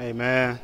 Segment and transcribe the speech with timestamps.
[0.00, 0.58] Amen.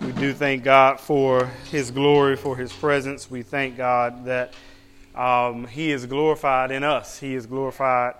[0.00, 3.30] We do thank God for His glory, for His presence.
[3.30, 4.54] We thank God that
[5.14, 8.14] um, He is glorified in us, He is glorified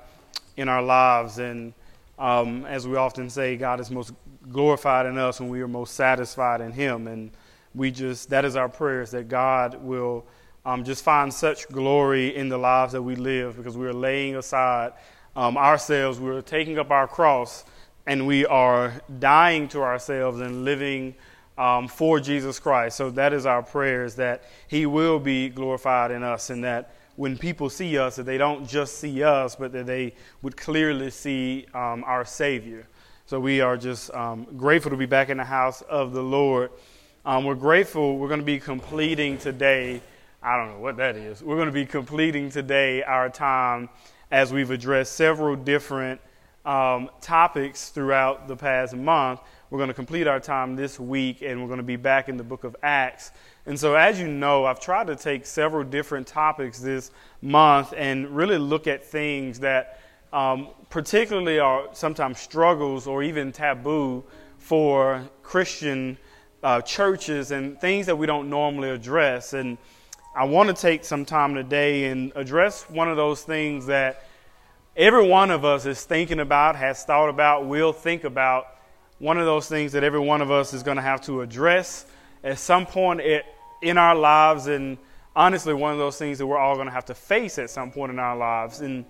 [0.59, 1.39] in our lives.
[1.39, 1.73] And
[2.18, 4.12] um, as we often say, God is most
[4.50, 7.09] glorified in us when we are most satisfied in Him.
[7.09, 7.30] And
[7.74, 10.27] we just, that is our prayers, that God will
[10.66, 14.36] um, just find such glory in the lives that we live because we are laying
[14.36, 14.93] aside
[15.35, 17.65] um, ourselves, we are taking up our cross,
[18.06, 21.15] and we are dying to ourselves and living
[21.56, 22.97] um, for Jesus Christ.
[22.97, 26.95] So that is our prayer is that He will be glorified in us and that
[27.16, 31.11] when people see us, that they don't just see us, but that they would clearly
[31.11, 32.87] see um, our Savior.
[33.27, 36.70] So we are just um, grateful to be back in the house of the Lord.
[37.25, 38.19] Um, we're grateful.
[38.19, 40.01] We're going to be completing today.
[40.42, 41.42] I don't know what that is.
[41.42, 43.89] We're going to be completing today our time
[44.32, 46.18] as we've addressed several different
[46.64, 49.41] um, topics throughout the past month.
[49.69, 52.39] We're going to complete our time this week, and we're going to be back in
[52.39, 53.30] the book of Acts.
[53.66, 57.11] And so, as you know, I've tried to take several different topics this
[57.42, 60.00] month and really look at things that
[60.33, 64.24] um, particularly are sometimes struggles or even taboo
[64.56, 66.17] for Christian
[66.62, 69.52] uh, churches and things that we don't normally address.
[69.52, 69.77] And
[70.34, 74.25] I want to take some time today and address one of those things that
[74.97, 78.66] every one of us is thinking about, has thought about, will think about.
[79.19, 82.06] One of those things that every one of us is going to have to address
[82.42, 83.20] at some point
[83.83, 84.97] in our lives, and
[85.36, 87.91] honestly, one of those things that we're all going to have to face at some
[87.91, 88.80] point in our lives.
[88.80, 89.05] And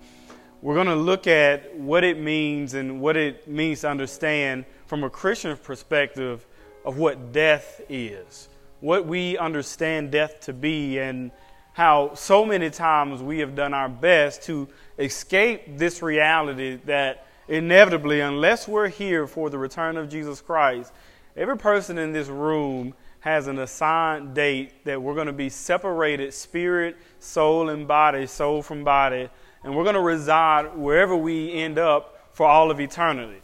[0.60, 5.04] we're going to look at what it means and what it means to understand from
[5.04, 6.44] a Christian perspective
[6.84, 8.48] of what death is,
[8.82, 11.30] what we understand death to be, and
[11.72, 18.20] how so many times we have done our best to escape this reality that inevitably,
[18.20, 20.92] unless we're here for the return of Jesus Christ,
[21.36, 26.34] every person in this room has an assigned date that we're going to be separated
[26.34, 29.28] spirit, soul, and body, soul from body,
[29.62, 33.40] and we're going to reside wherever we end up for all of eternity.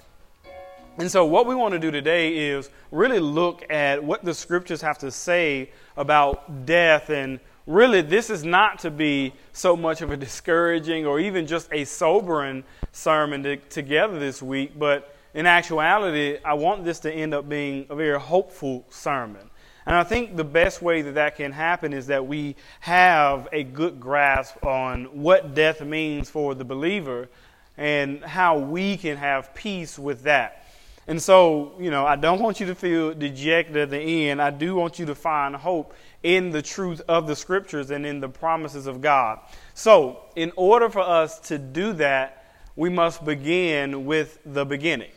[0.99, 4.83] And so, what we want to do today is really look at what the scriptures
[4.83, 7.09] have to say about death.
[7.09, 7.39] And
[7.69, 11.85] really, this is not to be so much of a discouraging or even just a
[11.85, 17.49] sobering sermon to, together this week, but in actuality, I want this to end up
[17.49, 19.49] being a very hopeful sermon.
[19.87, 23.63] And I think the best way that that can happen is that we have a
[23.63, 27.29] good grasp on what death means for the believer
[27.77, 30.65] and how we can have peace with that.
[31.09, 34.43] And so, you know, I don't want you to feel dejected at the end.
[34.43, 38.21] I do want you to find hope in the truth of the scriptures and in
[38.21, 39.41] the promises of God.
[39.73, 45.11] So, in order for us to do that, we must begin with the beginning.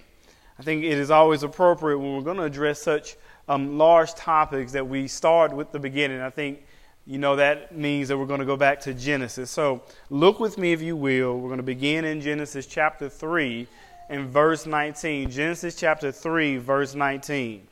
[0.57, 3.17] I think it is always appropriate when we're going to address such
[3.49, 6.21] um, large topics that we start with the beginning.
[6.21, 6.63] I think,
[7.05, 9.51] you know, that means that we're going to go back to Genesis.
[9.51, 11.37] So, look with me, if you will.
[11.37, 13.67] We're going to begin in Genesis chapter 3
[14.11, 15.31] in verse 19.
[15.31, 17.65] Genesis chapter 3, verse 19.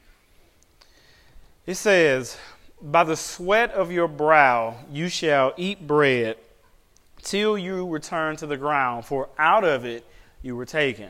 [1.68, 2.38] It says,
[2.82, 6.38] By the sweat of your brow you shall eat bread
[7.22, 10.06] till you return to the ground, for out of it
[10.42, 11.10] you were taken.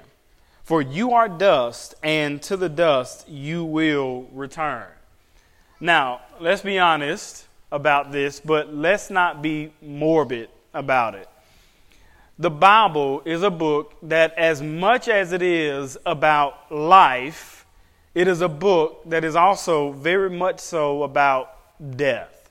[0.63, 4.87] For you are dust, and to the dust you will return.
[5.79, 11.29] Now, let's be honest about this, but let's not be morbid about it
[12.39, 17.65] the Bible is a book that, as much as it is about life,
[18.15, 21.53] it is a book that is also very much so about
[21.97, 22.49] death.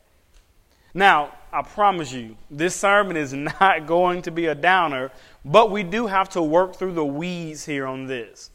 [0.92, 5.10] Now, I promise you, this sermon is not going to be a downer,
[5.42, 8.50] but we do have to work through the weeds here on this.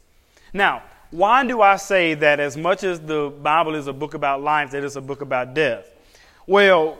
[0.52, 4.40] Now, why do I say that as much as the Bible is a book about
[4.40, 5.90] life, that it's a book about death?
[6.46, 6.96] Well,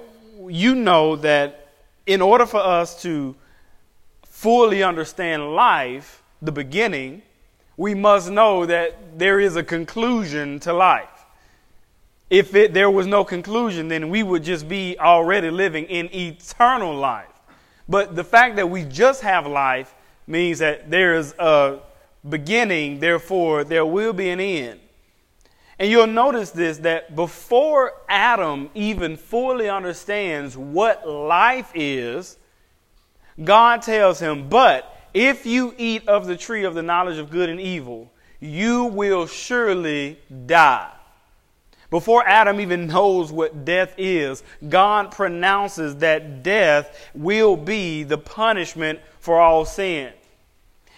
[0.48, 1.68] you know that
[2.04, 3.36] in order for us to
[4.44, 7.22] fully understand life, the beginning,
[7.78, 11.24] we must know that there is a conclusion to life.
[12.28, 16.94] If it, there was no conclusion, then we would just be already living in eternal
[16.94, 17.32] life.
[17.88, 19.94] But the fact that we just have life
[20.26, 21.78] means that there is a
[22.28, 24.78] beginning, therefore, there will be an end.
[25.78, 32.36] And you'll notice this that before Adam even fully understands what life is,
[33.42, 37.48] God tells him, But if you eat of the tree of the knowledge of good
[37.48, 40.90] and evil, you will surely die.
[41.90, 49.00] Before Adam even knows what death is, God pronounces that death will be the punishment
[49.20, 50.12] for all sin.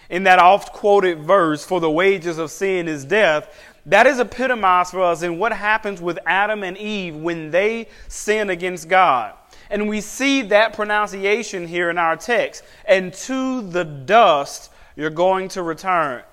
[0.09, 3.53] in that oft quoted verse, for the wages of sin is death,
[3.85, 8.49] that is epitomized for us in what happens with Adam and Eve when they sin
[8.49, 9.33] against God.
[9.69, 12.63] And we see that pronunciation here in our text.
[12.85, 16.23] And to the dust you're going to return.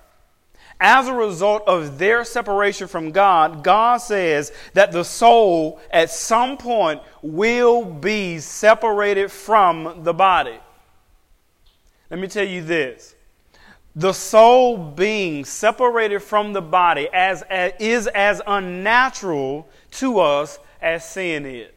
[0.79, 6.57] As a result of their separation from God, God says that the soul at some
[6.57, 10.59] point will be separated from the body.
[12.09, 13.15] Let me tell you this
[13.95, 21.07] the soul being separated from the body as, as, is as unnatural to us as
[21.07, 21.69] sin is.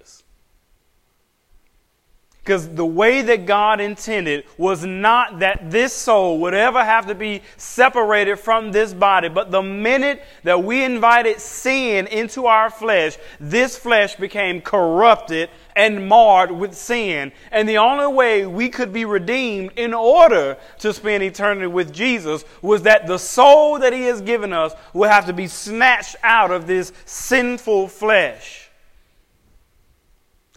[2.49, 7.15] Because the way that God intended was not that this soul would ever have to
[7.15, 9.29] be separated from this body.
[9.29, 16.09] But the minute that we invited sin into our flesh, this flesh became corrupted and
[16.09, 17.33] marred with sin.
[17.53, 22.47] And the only way we could be redeemed in order to spend eternity with Jesus
[22.63, 26.51] was that the soul that He has given us will have to be snatched out
[26.51, 28.71] of this sinful flesh.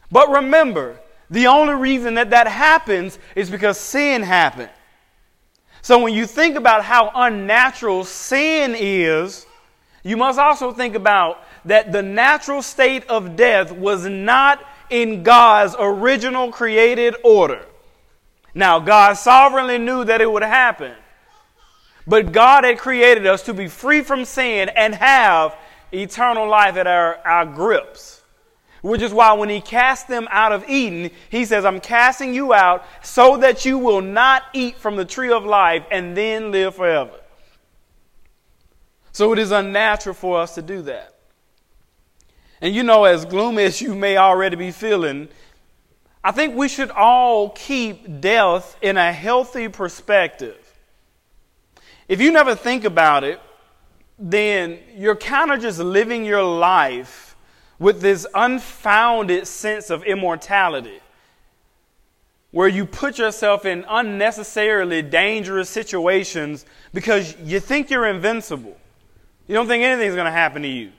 [0.10, 0.98] But remember,
[1.32, 4.70] the only reason that that happens is because sin happened.
[5.82, 9.48] So when you think about how unnatural sin is,
[10.04, 15.76] you must also think about that the natural state of death was not in God's
[15.80, 17.66] original created order.
[18.54, 20.94] Now, God sovereignly knew that it would happen.
[22.06, 25.56] But God had created us to be free from sin and have
[25.94, 28.21] eternal life at our, our grips.
[28.82, 32.54] Which is why when he cast them out of Eden, he says, I'm casting you
[32.54, 36.76] out so that you will not eat from the tree of life and then live
[36.76, 37.20] forever.
[39.12, 41.14] So it is unnatural for us to do that.
[42.60, 45.28] And you know, as gloomy as you may already be feeling,
[46.24, 50.58] I think we should all keep death in a healthy perspective.
[52.08, 53.40] If you never think about it,
[54.20, 57.31] then you're kind of just living your life
[57.82, 61.00] with this unfounded sense of immortality,
[62.52, 66.64] where you put yourself in unnecessarily dangerous situations
[66.94, 68.78] because you think you're invincible.
[69.48, 70.92] You don't think anything's going to happen to you.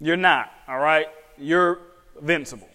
[0.00, 1.06] You're not, all right?
[1.38, 1.78] You're
[2.20, 2.68] invincible,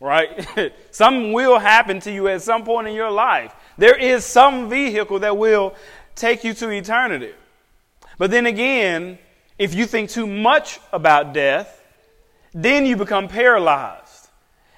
[0.00, 0.72] right?
[0.90, 3.54] Something will happen to you at some point in your life.
[3.78, 5.76] There is some vehicle that will
[6.16, 7.34] take you to eternity.
[8.18, 9.20] But then again,
[9.58, 11.79] if you think too much about death,
[12.52, 14.28] then you become paralyzed.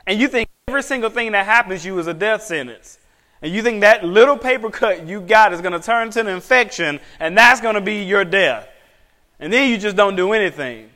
[0.07, 2.99] And you think every single thing that happens to you is a death sentence.
[3.41, 6.29] And you think that little paper cut you got is going to turn to an
[6.29, 8.69] infection, and that's going to be your death.
[9.41, 10.91] And then you just don't do anything.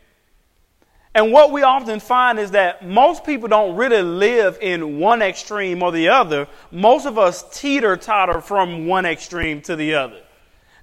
[1.17, 5.83] And what we often find is that most people don't really live in one extreme
[5.83, 6.47] or the other.
[6.71, 10.21] Most of us teeter totter from one extreme to the other.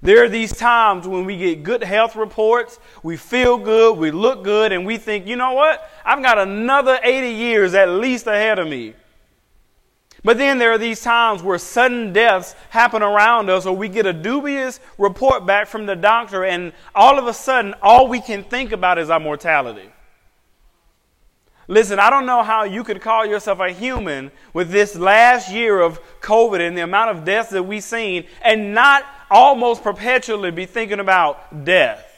[0.04, 4.44] There are these times when we get good health reports, we feel good, we look
[4.44, 5.90] good, and we think, you know what?
[6.04, 8.92] I've got another 80 years at least ahead of me.
[10.22, 14.04] But then there are these times where sudden deaths happen around us, or we get
[14.04, 18.44] a dubious report back from the doctor, and all of a sudden, all we can
[18.44, 19.90] think about is our mortality.
[21.66, 25.80] Listen, I don't know how you could call yourself a human with this last year
[25.80, 30.66] of COVID and the amount of deaths that we've seen and not almost perpetually be
[30.66, 32.10] thinking about death.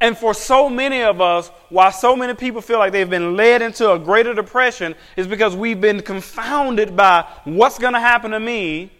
[0.00, 3.62] And for so many of us, why so many people feel like they've been led
[3.62, 8.38] into a greater depression is because we've been confounded by what's going to happen to
[8.40, 8.92] me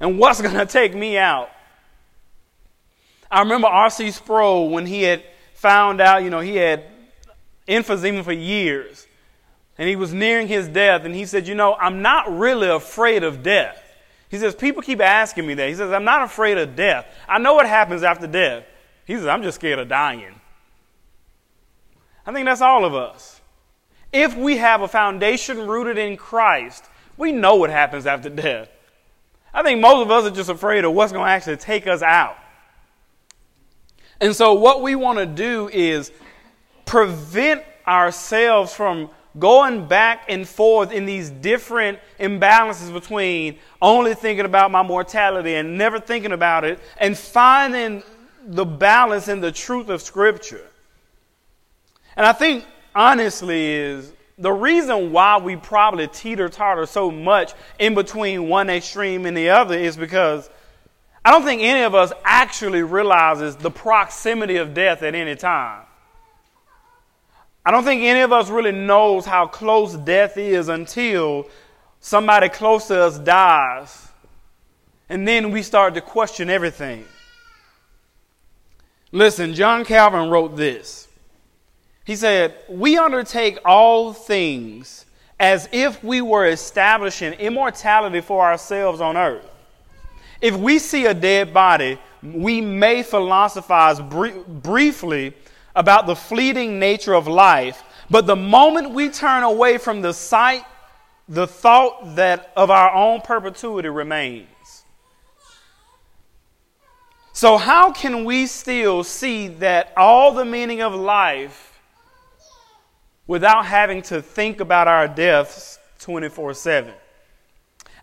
[0.00, 1.50] and what's going to take me out.
[3.30, 4.10] I remember R.C.
[4.12, 5.22] Sproul when he had
[5.54, 6.84] found out, you know, he had
[7.68, 9.06] emphysema for years
[9.80, 13.24] and he was nearing his death, and he said, You know, I'm not really afraid
[13.24, 13.82] of death.
[14.28, 15.70] He says, People keep asking me that.
[15.70, 17.06] He says, I'm not afraid of death.
[17.26, 18.64] I know what happens after death.
[19.06, 20.38] He says, I'm just scared of dying.
[22.26, 23.40] I think that's all of us.
[24.12, 26.84] If we have a foundation rooted in Christ,
[27.16, 28.68] we know what happens after death.
[29.54, 32.02] I think most of us are just afraid of what's going to actually take us
[32.02, 32.36] out.
[34.20, 36.12] And so, what we want to do is
[36.84, 39.08] prevent ourselves from
[39.38, 45.78] going back and forth in these different imbalances between only thinking about my mortality and
[45.78, 48.02] never thinking about it and finding
[48.46, 50.66] the balance in the truth of Scripture.
[52.16, 57.94] And I think, honestly, is the reason why we probably teeter totter so much in
[57.94, 60.50] between one extreme and the other is because
[61.24, 65.82] I don't think any of us actually realizes the proximity of death at any time.
[67.64, 71.46] I don't think any of us really knows how close death is until
[72.00, 74.08] somebody close to us dies
[75.10, 77.04] And then we start to question everything.
[79.12, 81.08] Listen, John Calvin wrote this.
[82.04, 85.04] He said, We undertake all things
[85.38, 89.48] as if we were establishing immortality for ourselves on earth.
[90.40, 95.34] If we see a dead body, we may philosophize briefly
[95.74, 100.64] about the fleeting nature of life, but the moment we turn away from the sight,
[101.28, 104.48] the thought that of our own perpetuity remains.
[107.32, 111.80] So, how can we still see that all the meaning of life
[113.26, 116.92] without having to think about our deaths 24 7?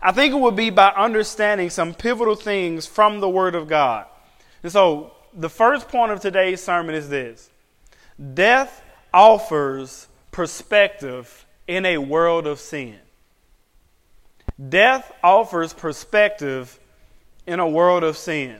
[0.00, 4.06] I think it would be by understanding some pivotal things from the Word of God.
[4.62, 7.50] And so, the first point of today's sermon is this
[8.34, 8.82] Death
[9.12, 12.96] offers perspective in a world of sin.
[14.68, 16.80] Death offers perspective
[17.46, 18.58] in a world of sin.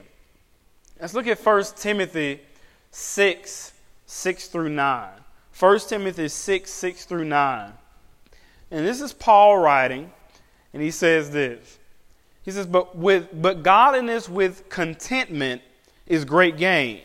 [0.99, 2.41] Let's look at 1 Timothy
[2.91, 3.73] 6
[4.05, 5.09] 6 through 9.
[5.57, 7.73] 1 Timothy 6 6 through 9.
[8.71, 10.11] And this is Paul writing,
[10.73, 11.79] and he says this.
[12.43, 15.61] He says, But with but godliness with contentment
[16.07, 17.01] is great gain.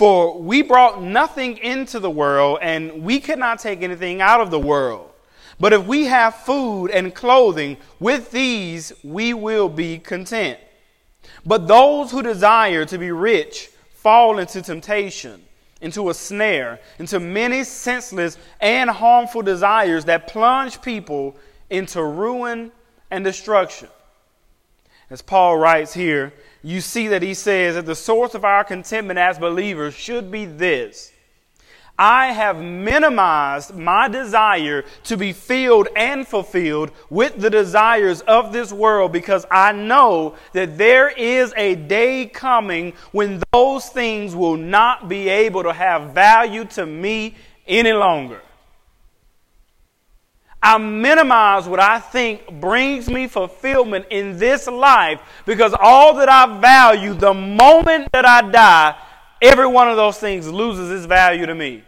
[0.00, 4.58] For we brought nothing into the world, and we cannot take anything out of the
[4.58, 5.10] world.
[5.60, 10.58] But if we have food and clothing, with these we will be content.
[11.44, 15.44] But those who desire to be rich fall into temptation,
[15.82, 21.36] into a snare, into many senseless and harmful desires that plunge people
[21.68, 22.72] into ruin
[23.10, 23.90] and destruction.
[25.10, 29.18] As Paul writes here, you see that he says that the source of our contentment
[29.18, 31.12] as believers should be this.
[32.00, 38.72] I have minimized my desire to be filled and fulfilled with the desires of this
[38.72, 45.10] world because I know that there is a day coming when those things will not
[45.10, 47.34] be able to have value to me
[47.66, 48.40] any longer.
[50.62, 56.60] I minimize what I think brings me fulfillment in this life because all that I
[56.60, 58.98] value, the moment that I die,
[59.40, 61.82] every one of those things loses its value to me.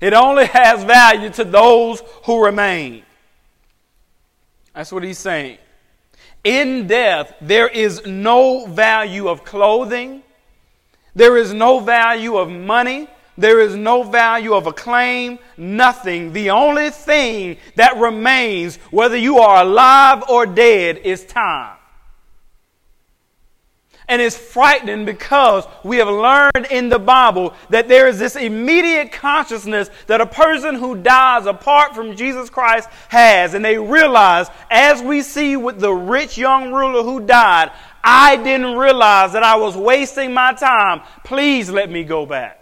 [0.00, 3.02] It only has value to those who remain.
[4.74, 5.58] That's what he's saying.
[6.42, 10.22] In death, there is no value of clothing,
[11.14, 13.08] there is no value of money.
[13.40, 16.34] There is no value of a claim, nothing.
[16.34, 21.78] The only thing that remains, whether you are alive or dead, is time.
[24.08, 29.10] And it's frightening because we have learned in the Bible that there is this immediate
[29.10, 33.54] consciousness that a person who dies apart from Jesus Christ has.
[33.54, 37.70] And they realize, as we see with the rich young ruler who died,
[38.04, 41.00] I didn't realize that I was wasting my time.
[41.24, 42.59] Please let me go back.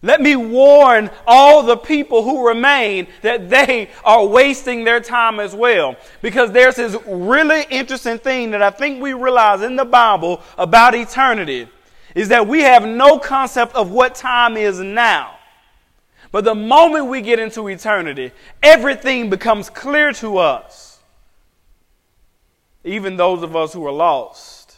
[0.00, 5.54] Let me warn all the people who remain that they are wasting their time as
[5.54, 5.96] well.
[6.22, 10.94] Because there's this really interesting thing that I think we realize in the Bible about
[10.94, 11.68] eternity
[12.14, 15.36] is that we have no concept of what time is now.
[16.30, 21.00] But the moment we get into eternity, everything becomes clear to us,
[22.84, 24.76] even those of us who are lost.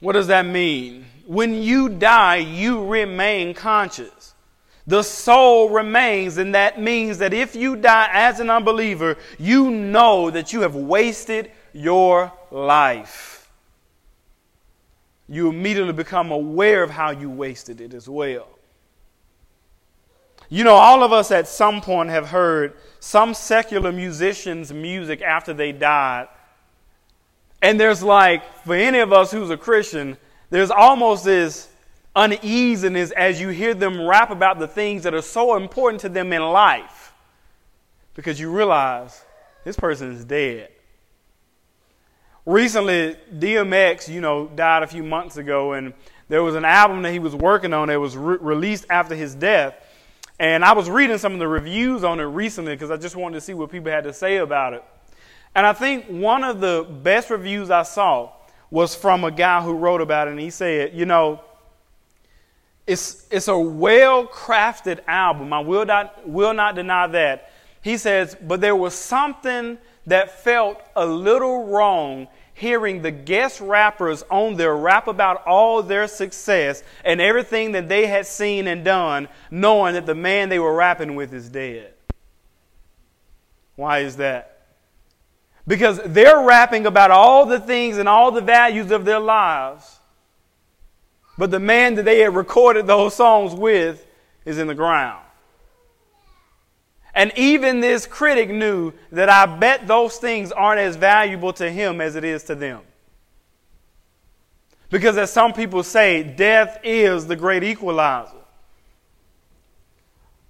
[0.00, 1.06] What does that mean?
[1.30, 4.34] When you die, you remain conscious.
[4.88, 10.32] The soul remains, and that means that if you die as an unbeliever, you know
[10.32, 13.48] that you have wasted your life.
[15.28, 18.48] You immediately become aware of how you wasted it as well.
[20.48, 25.52] You know, all of us at some point have heard some secular musicians' music after
[25.52, 26.26] they died.
[27.62, 30.16] And there's like, for any of us who's a Christian,
[30.50, 31.68] there's almost this
[32.14, 36.32] uneasiness as you hear them rap about the things that are so important to them
[36.32, 37.12] in life
[38.14, 39.24] because you realize
[39.64, 40.70] this person is dead.
[42.46, 45.92] Recently, DMX, you know, died a few months ago, and
[46.28, 49.34] there was an album that he was working on that was re- released after his
[49.34, 49.74] death.
[50.38, 53.34] And I was reading some of the reviews on it recently because I just wanted
[53.34, 54.82] to see what people had to say about it.
[55.54, 58.32] And I think one of the best reviews I saw
[58.70, 61.40] was from a guy who wrote about it, and he said, you know,
[62.86, 65.52] it's, it's a well crafted album.
[65.52, 67.52] I will not, will not deny that.
[67.82, 74.22] He says, but there was something that felt a little wrong hearing the guest rappers
[74.30, 79.28] on their rap about all their success and everything that they had seen and done,
[79.50, 81.94] knowing that the man they were rapping with is dead.
[83.76, 84.49] Why is that?
[85.70, 90.00] Because they're rapping about all the things and all the values of their lives.
[91.38, 94.04] But the man that they had recorded those songs with
[94.44, 95.24] is in the ground.
[97.14, 102.00] And even this critic knew that I bet those things aren't as valuable to him
[102.00, 102.80] as it is to them.
[104.88, 108.32] Because, as some people say, death is the great equalizer.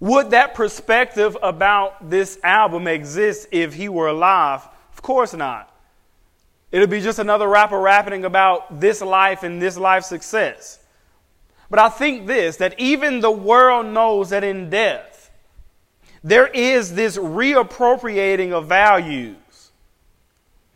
[0.00, 4.67] Would that perspective about this album exist if he were alive?
[5.00, 5.75] Of course not.
[6.71, 10.78] It'll be just another rapper rapping about this life and this life success.
[11.71, 15.30] But I think this that even the world knows that in death,
[16.23, 19.71] there is this reappropriating of values.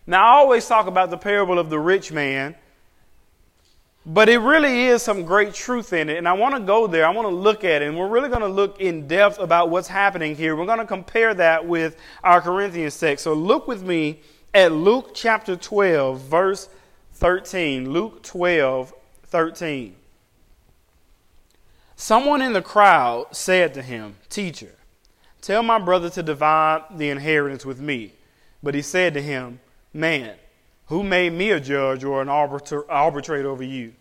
[0.06, 2.54] Now, I always talk about the parable of the rich man
[4.06, 6.18] but it really is some great truth in it.
[6.18, 7.06] And I want to go there.
[7.06, 7.88] I want to look at it.
[7.88, 10.54] And we're really going to look in depth about what's happening here.
[10.54, 13.24] We're going to compare that with our Corinthians text.
[13.24, 14.20] So look with me
[14.52, 16.68] at Luke chapter 12, verse
[17.14, 17.90] 13.
[17.90, 18.92] Luke 12,
[19.24, 19.96] 13.
[21.96, 24.74] Someone in the crowd said to him, Teacher,
[25.40, 28.12] tell my brother to divide the inheritance with me.
[28.62, 29.60] But he said to him,
[29.94, 30.34] Man,
[30.86, 33.94] who made me a judge or an arbitrator over you?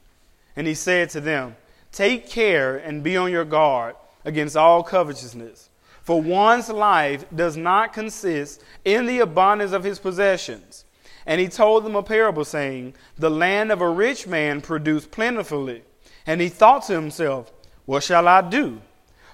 [0.56, 1.56] And he said to them,
[1.92, 5.70] Take care and be on your guard against all covetousness.
[6.02, 10.84] For one's life does not consist in the abundance of his possessions.
[11.26, 15.84] And he told them a parable, saying, The land of a rich man produced plentifully.
[16.26, 17.52] And he thought to himself,
[17.86, 18.82] What shall I do?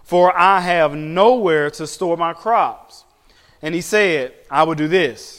[0.04, 3.06] For I have nowhere to store my crops.
[3.62, 5.39] And he said, I will do this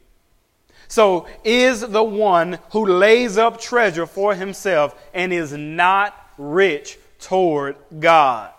[0.91, 7.77] So is the one who lays up treasure for himself and is not rich toward
[7.97, 8.51] God.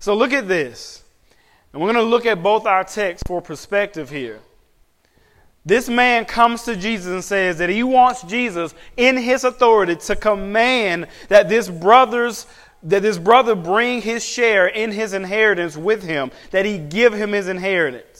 [0.00, 1.04] So look at this.
[1.72, 4.40] And we're going to look at both our texts for perspective here.
[5.64, 10.16] This man comes to Jesus and says that he wants Jesus in his authority to
[10.16, 12.48] command that this brother's
[12.82, 17.30] that this brother bring his share in his inheritance with him, that he give him
[17.30, 18.17] his inheritance.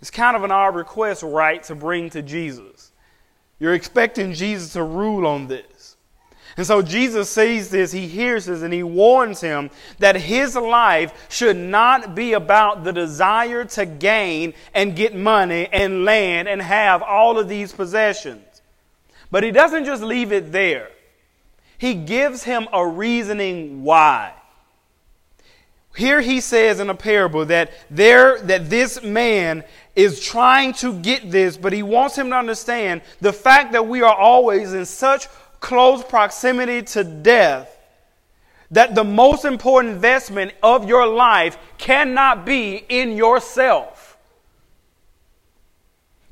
[0.00, 2.92] It's kind of an odd request, right, to bring to Jesus.
[3.58, 5.96] You're expecting Jesus to rule on this.
[6.56, 11.28] And so Jesus sees this, he hears this, and he warns him that his life
[11.28, 17.00] should not be about the desire to gain and get money and land and have
[17.00, 18.62] all of these possessions.
[19.30, 20.90] But he doesn't just leave it there,
[21.78, 24.32] he gives him a reasoning why.
[25.96, 29.64] Here he says in a parable that there that this man
[29.98, 34.00] is trying to get this, but he wants him to understand the fact that we
[34.00, 35.26] are always in such
[35.58, 37.76] close proximity to death
[38.70, 44.16] that the most important investment of your life cannot be in yourself.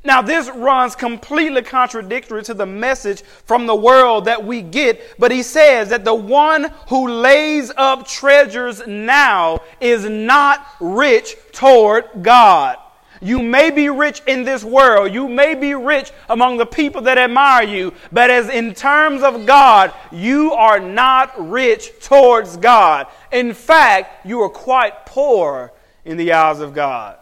[0.05, 5.33] Now, this runs completely contradictory to the message from the world that we get, but
[5.33, 12.77] he says that the one who lays up treasures now is not rich toward God.
[13.21, 15.13] You may be rich in this world.
[15.13, 17.93] You may be rich among the people that admire you.
[18.13, 23.07] But as in terms of God, you are not rich towards God.
[23.33, 25.73] In fact, you are quite poor
[26.05, 27.19] in the eyes of God.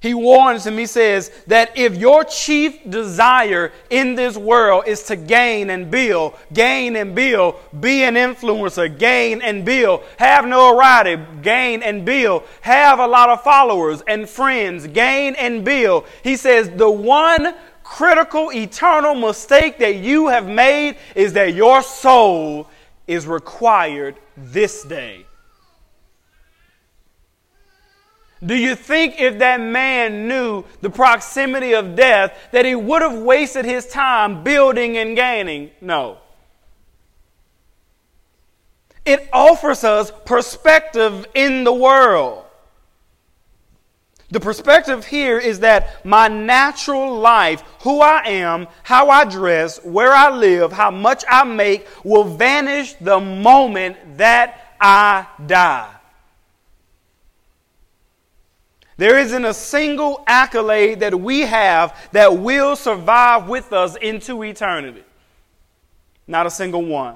[0.00, 5.16] He warns him, he says that if your chief desire in this world is to
[5.16, 11.82] gain and build, gain and build, be an influencer, gain and build, have notoriety, gain
[11.82, 16.88] and build, have a lot of followers and friends, gain and build, he says the
[16.88, 22.68] one critical eternal mistake that you have made is that your soul
[23.08, 25.24] is required this day.
[28.44, 33.18] Do you think if that man knew the proximity of death that he would have
[33.18, 35.70] wasted his time building and gaining?
[35.80, 36.18] No.
[39.04, 42.44] It offers us perspective in the world.
[44.30, 50.12] The perspective here is that my natural life, who I am, how I dress, where
[50.12, 55.97] I live, how much I make, will vanish the moment that I die.
[58.98, 65.04] There isn't a single accolade that we have that will survive with us into eternity.
[66.26, 67.14] Not a single one.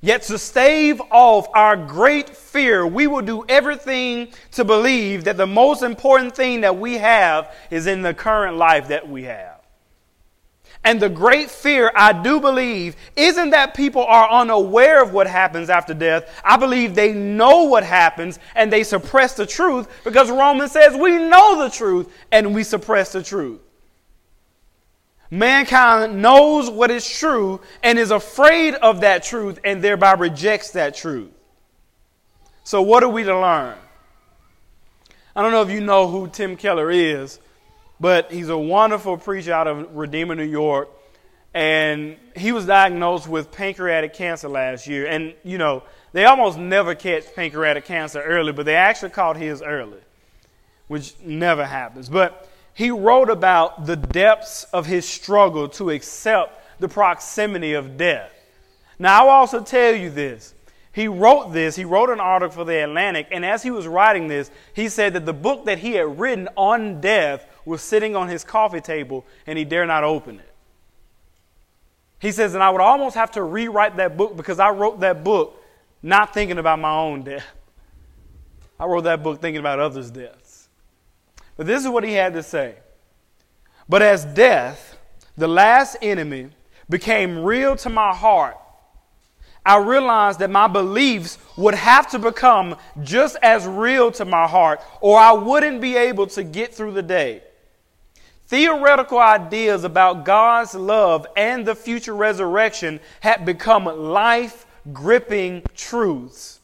[0.00, 5.46] Yet to stave off our great fear, we will do everything to believe that the
[5.46, 9.53] most important thing that we have is in the current life that we have.
[10.84, 15.70] And the great fear, I do believe, isn't that people are unaware of what happens
[15.70, 16.42] after death.
[16.44, 21.12] I believe they know what happens and they suppress the truth because Romans says we
[21.12, 23.60] know the truth and we suppress the truth.
[25.30, 30.94] Mankind knows what is true and is afraid of that truth and thereby rejects that
[30.94, 31.30] truth.
[32.62, 33.76] So, what are we to learn?
[35.34, 37.40] I don't know if you know who Tim Keller is,
[38.00, 40.88] but he's a wonderful preacher out of Redeemer, New York.
[41.52, 45.06] And he was diagnosed with pancreatic cancer last year.
[45.06, 49.62] And, you know, they almost never catch pancreatic cancer early, but they actually caught his
[49.62, 50.00] early,
[50.88, 52.08] which never happens.
[52.08, 58.32] But he wrote about the depths of his struggle to accept the proximity of death.
[58.98, 60.54] Now, I'll also tell you this.
[60.92, 64.28] He wrote this, he wrote an article for the Atlantic, and as he was writing
[64.28, 68.28] this, he said that the book that he had written on death was sitting on
[68.28, 70.54] his coffee table and he dare not open it.
[72.18, 75.24] He says, and I would almost have to rewrite that book because I wrote that
[75.24, 75.62] book
[76.02, 77.46] not thinking about my own death.
[78.78, 80.68] I wrote that book thinking about others' deaths.
[81.56, 82.76] But this is what he had to say.
[83.88, 84.98] But as death,
[85.36, 86.50] the last enemy,
[86.88, 88.56] became real to my heart,
[89.66, 94.82] I realized that my beliefs would have to become just as real to my heart,
[95.00, 97.42] or I wouldn't be able to get through the day.
[98.54, 106.60] Theoretical ideas about God's love and the future resurrection had become life gripping truths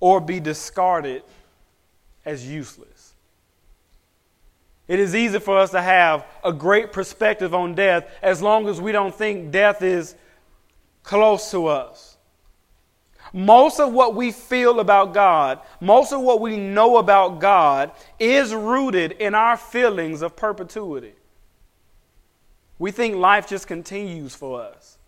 [0.00, 1.22] or be discarded
[2.24, 3.14] as useless.
[4.88, 8.80] It is easy for us to have a great perspective on death as long as
[8.80, 10.16] we don't think death is
[11.04, 12.09] close to us.
[13.32, 18.54] Most of what we feel about God, most of what we know about God, is
[18.54, 21.14] rooted in our feelings of perpetuity.
[22.78, 24.98] We think life just continues for us.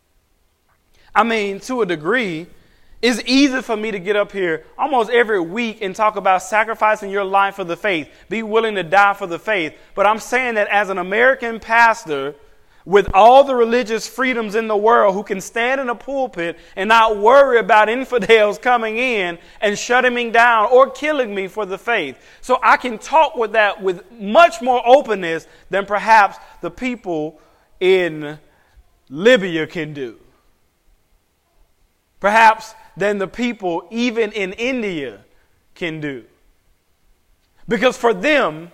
[1.15, 2.47] I mean, to a degree,
[3.03, 7.11] it's easy for me to get up here almost every week and talk about sacrificing
[7.11, 9.77] your life for the faith, be willing to die for the faith.
[9.97, 12.37] But I'm saying that as an American pastor,
[12.85, 16.89] with all the religious freedoms in the world who can stand in a pulpit and
[16.89, 21.79] not worry about infidels coming in and shutting me down or killing me for the
[21.79, 22.19] faith.
[22.41, 27.41] So I can talk with that with much more openness than perhaps the people
[27.79, 28.39] in
[29.09, 30.19] Libya can do.
[32.19, 35.21] Perhaps than the people even in India
[35.75, 36.25] can do.
[37.69, 38.71] Because for them,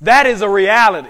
[0.00, 1.08] that is a reality.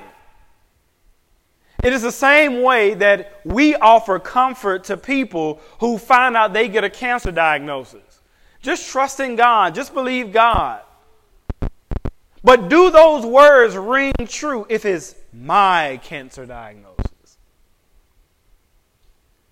[1.82, 6.68] It is the same way that we offer comfort to people who find out they
[6.68, 8.20] get a cancer diagnosis.
[8.62, 10.80] Just trust in God, just believe God.
[12.44, 17.38] But do those words ring true if it's my cancer diagnosis?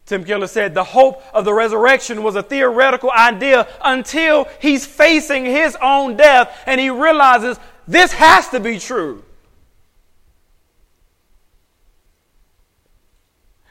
[0.06, 5.44] Tim Keller said the hope of the resurrection was a theoretical idea until he's facing
[5.44, 9.24] his own death and he realizes this has to be true.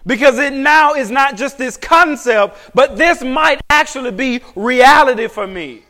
[0.05, 5.45] Because it now is not just this concept, but this might actually be reality for
[5.45, 5.83] me.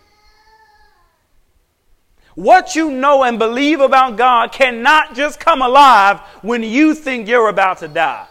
[2.35, 7.49] What you know and believe about God cannot just come alive when you think you're
[7.49, 8.27] about to die.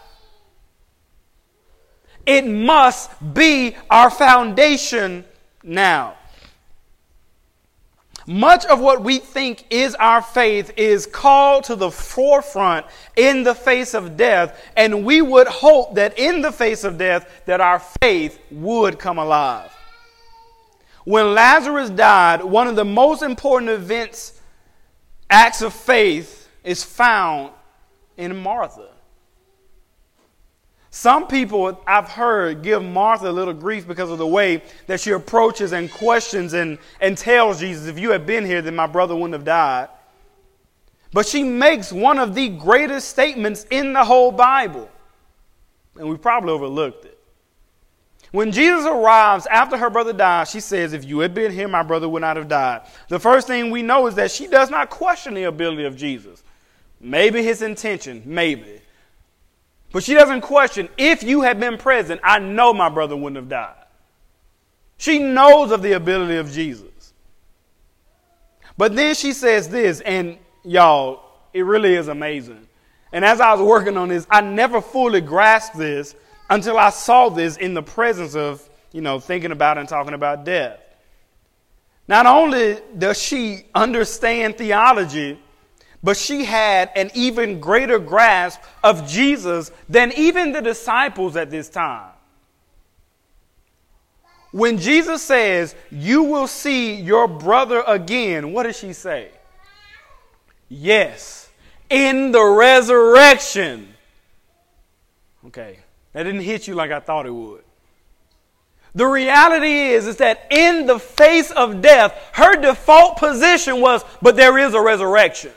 [2.25, 5.25] It must be our foundation
[5.63, 6.17] now.
[8.29, 12.85] Much of what we think is our faith is called to the forefront
[13.17, 17.43] in the face of death, and we would hope that in the face of death
[17.47, 19.75] that our faith would come alive.
[21.05, 24.39] When Lazarus died, one of the most important events,
[25.31, 27.51] acts of faith, is found
[28.19, 28.88] in Martha.
[30.99, 35.13] Some people I've heard give Martha a little grief because of the way that she
[35.13, 39.15] approaches and questions and, and tells Jesus, if you had been here, then my brother
[39.15, 39.91] wouldn't have died.
[41.13, 44.91] But she makes one of the greatest statements in the whole Bible.
[45.95, 47.17] And we probably overlooked it.
[48.33, 51.85] When Jesus arrives after her brother dies, she says, If you had been here, my
[51.85, 52.81] brother would not have died.
[53.07, 56.43] The first thing we know is that she does not question the ability of Jesus.
[57.01, 58.81] Maybe his intention, maybe.
[59.91, 63.49] But she doesn't question, if you had been present, I know my brother wouldn't have
[63.49, 63.75] died.
[64.99, 67.15] She knows of the ability of Jesus.
[68.77, 71.23] But then she says this, and y'all,
[71.53, 72.67] it really is amazing.
[73.13, 76.15] And as I was working on this, I never fully grasped this
[76.51, 80.45] until I saw this in the presence of, you know, thinking about and talking about
[80.45, 80.79] death.
[82.07, 85.39] Not only does she understand theology,
[86.03, 91.69] but she had an even greater grasp of Jesus than even the disciples at this
[91.69, 92.13] time.
[94.51, 99.31] When Jesus says, You will see your brother again, what does she say?
[100.69, 101.51] Yes,
[101.91, 103.95] in the resurrection.
[105.47, 105.79] Okay,
[106.13, 107.65] that didn't hit you like I thought it would.
[108.95, 114.35] The reality is, is that in the face of death, her default position was, but
[114.35, 115.53] there is a resurrection.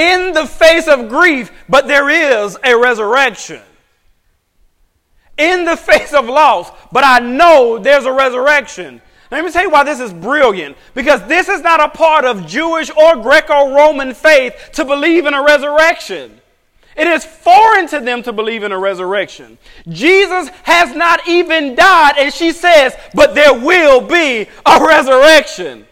[0.00, 3.60] In the face of grief, but there is a resurrection.
[5.36, 9.02] In the face of loss, but I know there's a resurrection.
[9.30, 10.78] Let me tell you why this is brilliant.
[10.94, 15.34] Because this is not a part of Jewish or Greco Roman faith to believe in
[15.34, 16.40] a resurrection.
[16.96, 19.58] It is foreign to them to believe in a resurrection.
[19.86, 25.86] Jesus has not even died, and she says, but there will be a resurrection.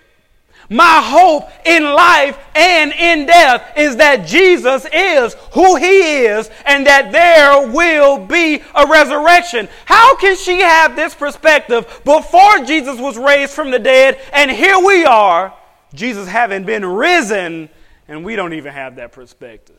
[0.71, 6.87] My hope in life and in death is that Jesus is who he is and
[6.87, 9.69] that there will be a resurrection.
[9.87, 14.79] How can she have this perspective before Jesus was raised from the dead and here
[14.79, 15.55] we are,
[15.95, 17.71] Jesus having been risen,
[18.07, 19.77] and we don't even have that perspective?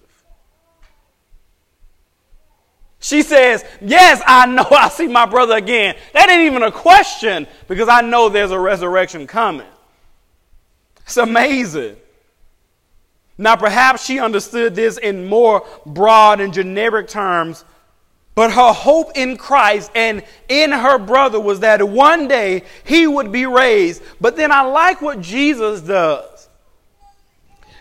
[3.00, 5.96] She says, Yes, I know I'll see my brother again.
[6.14, 9.68] That ain't even a question because I know there's a resurrection coming.
[11.10, 11.96] It's amazing.
[13.36, 17.66] Now, perhaps she understood this in more broad and generic terms,
[18.36, 23.32] but her hope in Christ and in her brother was that one day he would
[23.32, 24.04] be raised.
[24.22, 26.48] But then I like what Jesus does.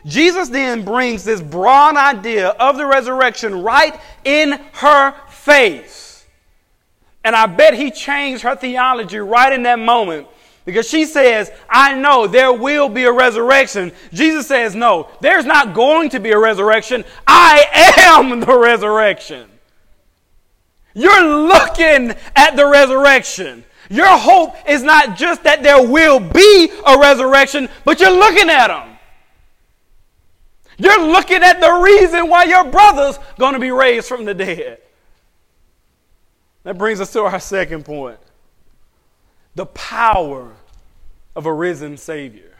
[0.06, 6.24] Jesus then brings this broad idea of the resurrection right in her face.
[7.24, 10.28] And I bet he changed her theology right in that moment
[10.68, 13.90] because she says, I know there will be a resurrection.
[14.12, 17.06] Jesus says, No, there's not going to be a resurrection.
[17.26, 19.48] I am the resurrection.
[20.92, 23.64] You're looking at the resurrection.
[23.88, 28.68] Your hope is not just that there will be a resurrection, but you're looking at
[28.68, 28.98] them.
[30.76, 34.82] You're looking at the reason why your brother's going to be raised from the dead.
[36.64, 38.18] That brings us to our second point
[39.58, 40.54] the power
[41.34, 42.54] of a risen Savior.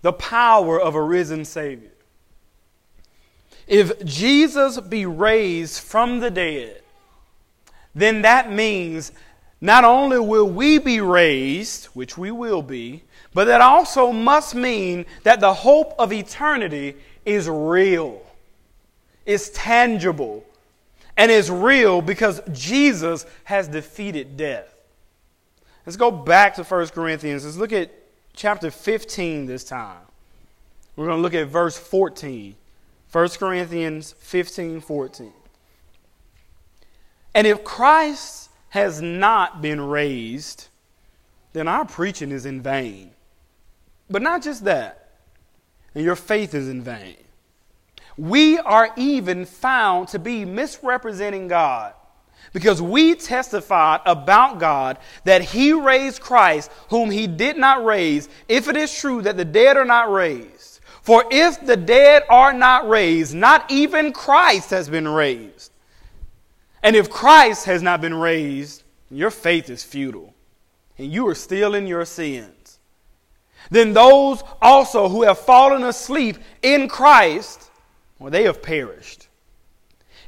[0.00, 1.92] The power of a risen Savior.
[3.66, 6.80] If Jesus be raised from the dead,
[7.94, 9.12] then that means
[9.60, 13.02] not only will we be raised, which we will be,
[13.34, 18.22] but that also must mean that the hope of eternity is real,
[19.26, 20.46] is tangible,
[21.18, 24.69] and is real because Jesus has defeated death.
[25.90, 27.44] Let's go back to 1 Corinthians.
[27.44, 27.90] Let's look at
[28.32, 29.98] chapter 15 this time.
[30.94, 32.54] We're going to look at verse 14.
[33.10, 35.32] 1 Corinthians 15 14.
[37.34, 40.68] And if Christ has not been raised,
[41.54, 43.10] then our preaching is in vain.
[44.08, 45.08] But not just that,
[45.96, 47.16] and your faith is in vain.
[48.16, 51.94] We are even found to be misrepresenting God
[52.52, 58.68] because we testified about God that He raised Christ, whom He did not raise, if
[58.68, 60.80] it is true that the dead are not raised.
[61.02, 65.72] For if the dead are not raised, not even Christ has been raised.
[66.82, 70.34] And if Christ has not been raised, your faith is futile,
[70.98, 72.78] and you are still in your sins.
[73.70, 77.70] Then those also who have fallen asleep in Christ,
[78.18, 79.28] well, they have perished.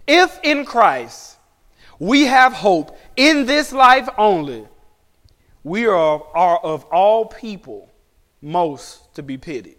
[0.06, 1.31] If in Christ,
[2.02, 4.66] we have hope in this life only,
[5.62, 7.88] we are, are of all people
[8.40, 9.76] most to be pitied.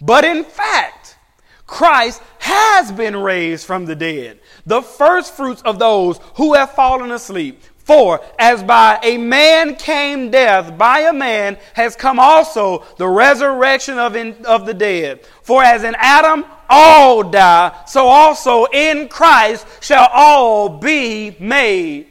[0.00, 1.16] But in fact,
[1.64, 7.12] Christ has been raised from the dead, the first fruits of those who have fallen
[7.12, 7.62] asleep.
[7.88, 13.98] For as by a man came death, by a man has come also the resurrection
[13.98, 15.24] of, in, of the dead.
[15.42, 22.08] For as in Adam all die, so also in Christ shall all be made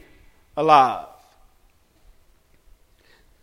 [0.56, 1.06] alive.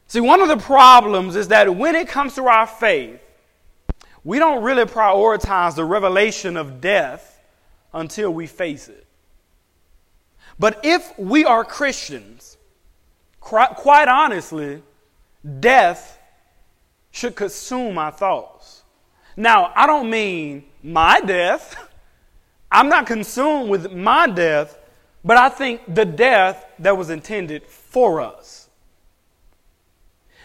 [0.08, 3.21] See, one of the problems is that when it comes to our faith,
[4.26, 7.41] we don't really prioritize the revelation of death
[7.93, 9.05] until we face it.
[10.58, 12.58] But if we are Christians,
[13.39, 14.82] quite honestly,
[15.60, 16.20] death
[17.12, 18.84] should consume our thoughts.
[19.38, 21.89] Now, I don't mean my death.
[22.72, 24.78] I'm not consumed with my death,
[25.24, 28.70] but I think the death that was intended for us.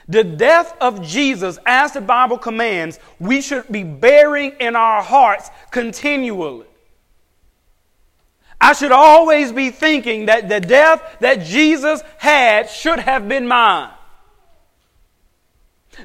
[0.09, 5.51] The death of Jesus, as the Bible commands, we should be bearing in our hearts
[5.71, 6.67] continually.
[8.61, 13.91] I should always be thinking that the death that Jesus had should have been mine.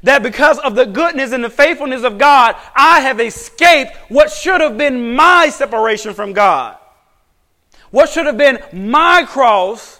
[0.03, 4.61] That because of the goodness and the faithfulness of God, I have escaped what should
[4.61, 6.77] have been my separation from God.
[7.91, 9.99] What should have been my cross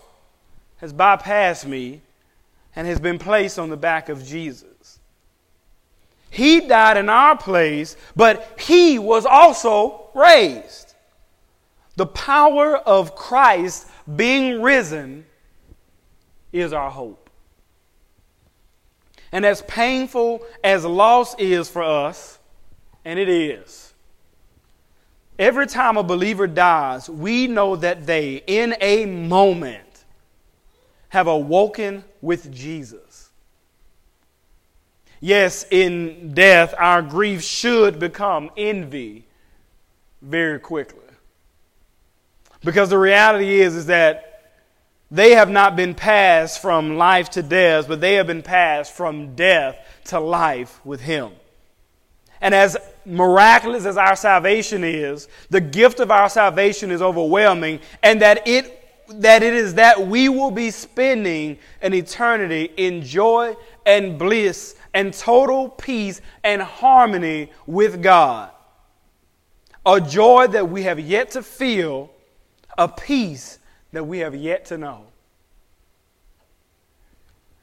[0.77, 2.01] has bypassed me
[2.75, 4.99] and has been placed on the back of Jesus.
[6.29, 10.84] He died in our place, but he was also raised.
[11.95, 15.25] The power of Christ being risen
[16.51, 17.29] is our hope.
[19.31, 22.39] And as painful as loss is for us,
[23.03, 23.93] and it is,
[25.37, 30.05] every time a believer dies, we know that they, in a moment,
[31.09, 33.29] have awoken with Jesus.
[35.21, 39.25] Yes, in death, our grief should become envy
[40.21, 41.04] very quickly.
[42.65, 44.35] Because the reality is, is that
[45.11, 49.35] they have not been passed from life to death, but they have been passed from
[49.35, 51.31] death to life with Him.
[52.41, 52.75] And as
[53.05, 58.81] miraculous as our salvation is, the gift of our salvation is overwhelming, and that it
[59.07, 65.13] that it is that we will be spending an eternity in joy and bliss and
[65.13, 68.49] total peace and harmony with God.
[69.85, 72.09] A joy that we have yet to feel,
[72.77, 73.59] a peace
[73.91, 75.07] that we have yet to know.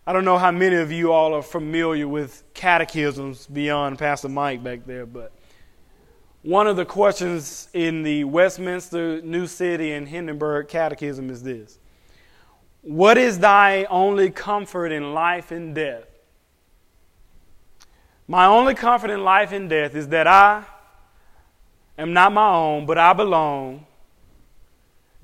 [0.06, 4.64] I don't know how many of you all are familiar with catechisms beyond Pastor Mike
[4.64, 5.32] back there, but
[6.42, 11.78] one of the questions in the Westminster New City and Heidelberg Catechism is this
[12.80, 16.06] What is thy only comfort in life and death?
[18.26, 20.64] My only comfort in life and death is that I
[21.96, 23.86] am not my own, but I belong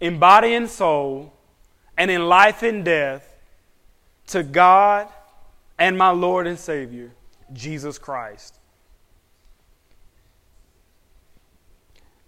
[0.01, 1.33] in body and soul
[1.97, 3.37] and in life and death
[4.29, 5.09] to God
[5.79, 7.11] and my Lord and Savior,
[7.53, 8.59] Jesus Christ.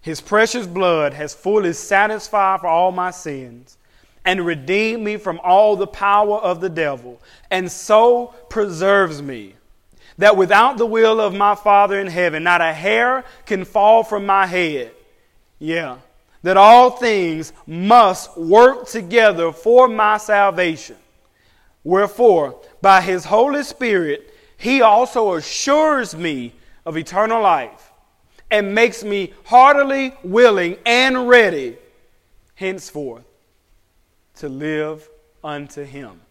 [0.01, 3.77] His precious blood has fully satisfied for all my sins
[4.25, 9.55] and redeemed me from all the power of the devil, and so preserves me
[10.17, 14.25] that without the will of my Father in heaven, not a hair can fall from
[14.25, 14.91] my head.
[15.57, 15.97] Yeah,
[16.43, 20.95] that all things must work together for my salvation.
[21.83, 26.53] Wherefore, by his Holy Spirit, he also assures me
[26.85, 27.91] of eternal life
[28.49, 31.77] and makes me heartily willing and ready
[32.55, 33.23] henceforth
[34.35, 35.07] to live
[35.43, 36.21] unto him.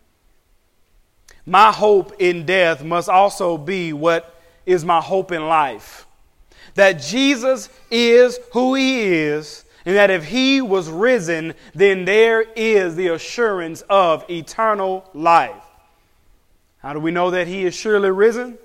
[1.46, 6.07] My hope in death must also be what is my hope in life.
[6.75, 12.97] That Jesus is who he is, and that if he was risen, then there is
[12.97, 15.64] the assurance of eternal life.
[16.79, 18.59] How do we know that he is surely risen?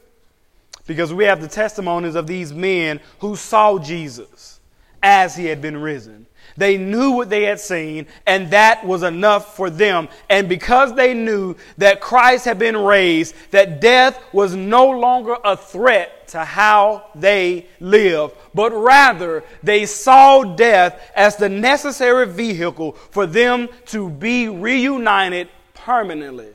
[0.88, 4.60] Because we have the testimonies of these men who saw Jesus
[5.01, 6.24] as he had been risen.
[6.57, 10.07] They knew what they had seen, and that was enough for them.
[10.29, 15.57] And because they knew that Christ had been raised, that death was no longer a
[15.57, 23.25] threat to how they live, but rather they saw death as the necessary vehicle for
[23.25, 26.53] them to be reunited permanently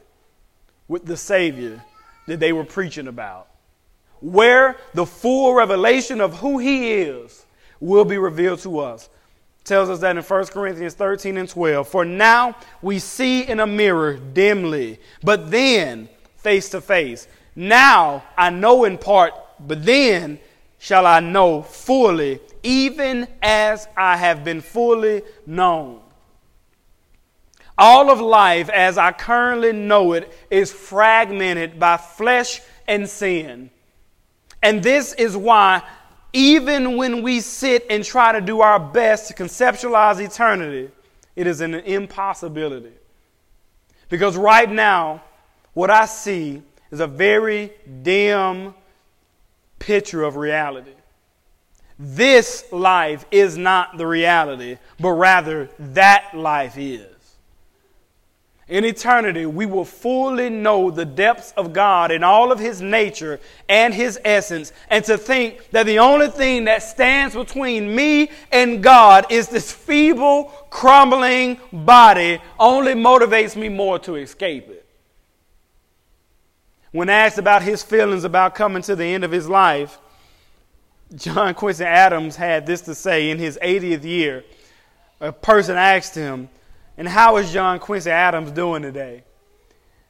[0.89, 1.85] with the Savior
[2.27, 3.51] that they were preaching about
[4.21, 7.47] where the full revelation of who he is
[7.81, 9.09] will be revealed to us.
[9.65, 11.89] Tells us that in 1 Corinthians 13 and 12.
[11.89, 17.29] For now we see in a mirror dimly, but then face to face.
[17.55, 20.39] Now I know in part, but then
[20.79, 26.01] shall I know fully, even as I have been fully known.
[27.77, 33.71] All of life as I currently know it is fragmented by flesh and sin.
[34.63, 35.83] And this is why,
[36.33, 40.91] even when we sit and try to do our best to conceptualize eternity,
[41.37, 42.93] it is an impossibility.
[44.09, 45.23] Because right now,
[45.73, 47.73] what I see is a very
[48.03, 48.75] dim
[49.79, 50.93] picture of reality.
[51.99, 57.20] This life is not the reality, but rather that life is.
[58.71, 63.41] In eternity, we will fully know the depths of God and all of His nature
[63.69, 64.73] and His essence.
[64.89, 69.73] And to think that the only thing that stands between me and God is this
[69.73, 74.87] feeble, crumbling body only motivates me more to escape it.
[76.93, 79.99] When asked about his feelings about coming to the end of his life,
[81.15, 84.45] John Quincy Adams had this to say in his 80th year.
[85.21, 86.49] A person asked him,
[87.01, 89.25] And how is John Quincy Adams doing today?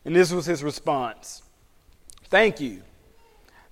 [0.04, 1.40] And this was his response
[2.24, 2.82] Thank you.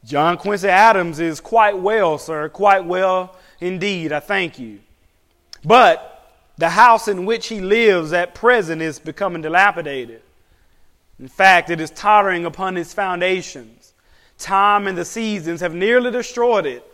[0.04, 4.12] John Quincy Adams is quite well, sir, quite well indeed.
[4.12, 4.78] I thank you.
[5.64, 10.22] But the house in which he lives at present is becoming dilapidated.
[11.18, 13.94] In fact, it is tottering upon its foundations.
[14.38, 16.86] Time and the seasons have nearly destroyed it.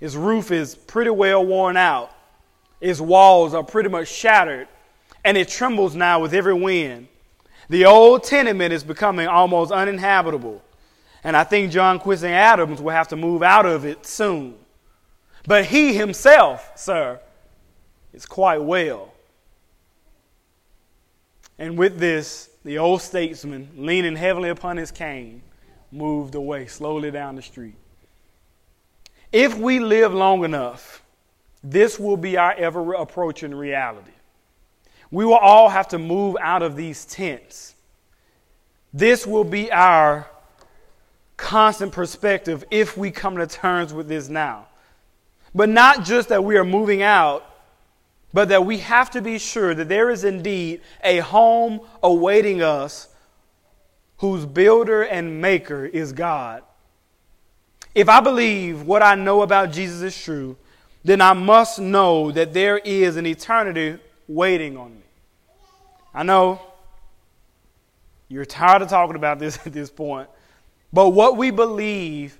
[0.00, 2.10] Its roof is pretty well worn out.
[2.78, 4.68] Its walls are pretty much shattered,
[5.26, 7.08] and it trembles now with every wind.
[7.68, 10.62] The old tenement is becoming almost uninhabitable,
[11.24, 14.54] and I think John Quincy Adams will have to move out of it soon.
[15.44, 17.18] But he himself, sir,
[18.14, 19.12] is quite well.
[21.58, 25.42] And with this, the old statesman, leaning heavily upon his cane,
[25.90, 27.74] moved away slowly down the street.
[29.32, 31.02] If we live long enough,
[31.64, 34.12] this will be our ever approaching reality.
[35.10, 37.74] We will all have to move out of these tents.
[38.92, 40.26] This will be our
[41.36, 44.66] constant perspective if we come to terms with this now.
[45.54, 47.44] But not just that we are moving out,
[48.32, 53.08] but that we have to be sure that there is indeed a home awaiting us
[54.18, 56.62] whose builder and maker is God.
[57.94, 60.56] If I believe what I know about Jesus is true,
[61.04, 63.98] then I must know that there is an eternity
[64.28, 65.02] waiting on me.
[66.14, 66.60] I know
[68.28, 70.28] you're tired of talking about this at this point,
[70.92, 72.38] but what we believe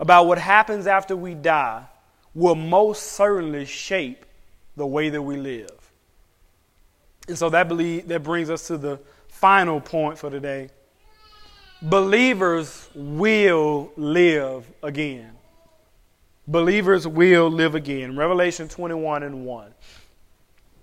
[0.00, 1.84] about what happens after we die
[2.34, 4.24] will most certainly shape
[4.76, 5.70] the way that we live.
[7.26, 10.70] And so that, believe, that brings us to the final point for today.
[11.82, 15.32] Believers will live again.
[16.46, 18.16] Believers will live again.
[18.16, 19.74] Revelation 21 and 1.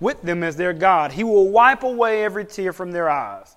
[0.00, 1.12] with them as their God.
[1.12, 3.56] He will wipe away every tear from their eyes,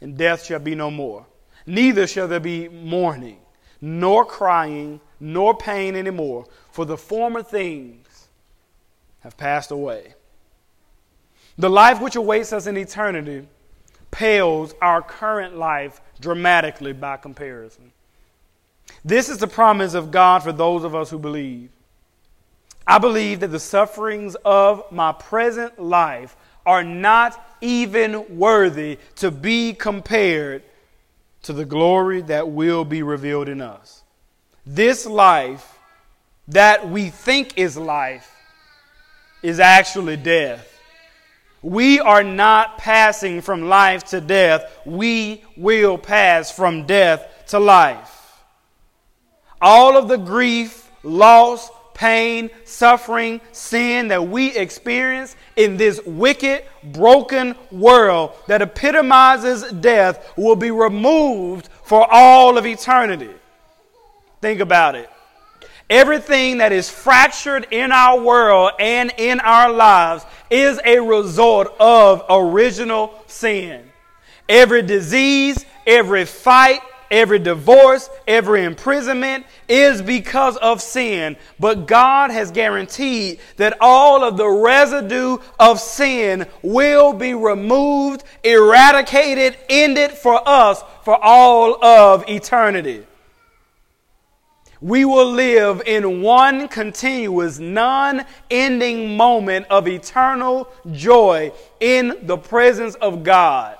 [0.00, 1.26] and death shall be no more.
[1.66, 3.38] Neither shall there be mourning,
[3.80, 8.28] nor crying, nor pain anymore for the former things
[9.20, 10.14] have passed away.
[11.56, 13.48] The life which awaits us in eternity
[14.10, 17.92] pales our current life dramatically by comparison.
[19.04, 21.70] This is the promise of God for those of us who believe.
[22.88, 26.34] I believe that the sufferings of my present life
[26.64, 30.62] are not even worthy to be compared
[31.42, 34.02] to the glory that will be revealed in us.
[34.64, 35.78] This life
[36.48, 38.34] that we think is life
[39.42, 40.66] is actually death.
[41.60, 44.62] We are not passing from life to death.
[44.86, 48.14] We will pass from death to life.
[49.60, 51.68] All of the grief, loss,
[51.98, 60.54] pain, suffering, sin that we experience in this wicked, broken world that epitomizes death will
[60.54, 63.34] be removed for all of eternity.
[64.40, 65.10] Think about it.
[65.90, 72.24] Everything that is fractured in our world and in our lives is a result of
[72.30, 73.90] original sin.
[74.48, 76.80] Every disease, every fight,
[77.10, 81.36] every divorce, every imprisonment is because of sin.
[81.58, 89.56] But God has guaranteed that all of the residue of sin will be removed, eradicated,
[89.68, 93.04] ended for us for all of eternity
[94.80, 102.94] we will live in one continuous, non ending moment of eternal joy in the presence
[102.96, 103.76] of God.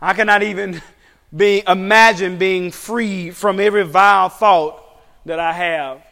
[0.00, 0.80] I cannot even
[1.34, 4.80] be, imagine being free from every vile thought
[5.24, 6.02] that I have,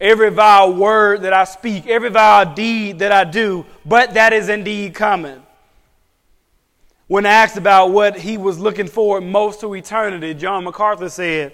[0.00, 4.48] every vile word that I speak, every vile deed that I do, but that is
[4.48, 5.42] indeed coming.
[7.06, 11.52] When asked about what he was looking forward most to eternity, John MacArthur said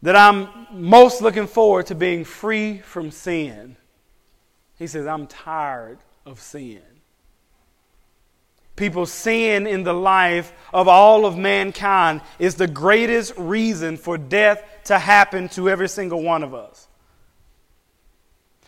[0.00, 3.76] that I'm most looking forward to being free from sin.
[4.78, 6.87] He says, I'm tired of sin.
[8.78, 14.62] People's sin in the life of all of mankind is the greatest reason for death
[14.84, 16.86] to happen to every single one of us.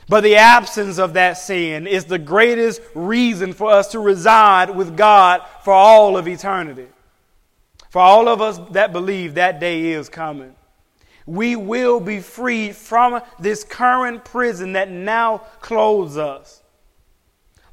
[0.09, 4.97] But the absence of that sin is the greatest reason for us to reside with
[4.97, 6.89] God for all of eternity.
[7.91, 10.57] For all of us that believe that day is coming,
[11.25, 16.65] we will be freed from this current prison that now clothes us.